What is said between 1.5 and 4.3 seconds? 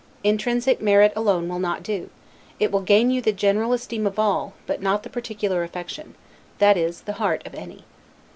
not do; it will gain you the general esteem of